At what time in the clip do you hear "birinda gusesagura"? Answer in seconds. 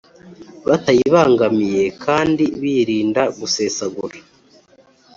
2.61-4.17